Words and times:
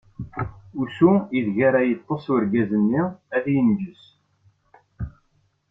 Usu 0.81 1.11
ideg 1.37 1.57
ara 1.67 1.79
yeṭṭeṣ 1.89 2.25
urgaz-nni 2.33 3.01
ad 3.35 3.45
inǧes. 3.57 4.03